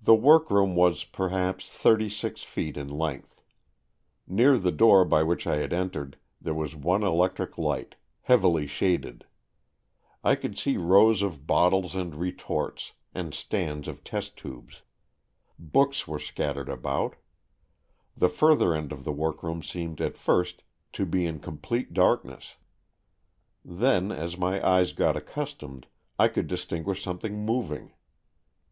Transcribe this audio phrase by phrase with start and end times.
[0.00, 3.42] The workroom was, perhaps, thirty six feet in length.
[4.24, 9.24] Near the door by which I had entered, there was one electric light, heavily shaded.
[10.22, 13.88] I could see rows of bottles and AN EXCHANGE OF SOULS 181 retorts, and stands
[13.88, 14.82] of test tubes.
[15.58, 17.16] Books were scattered about.
[18.16, 20.62] The further end of the workroom seemed at first
[20.92, 22.54] to be in com plete darkness.
[23.64, 27.94] Then, as my eyes got accustomed, I could distinguish something moving.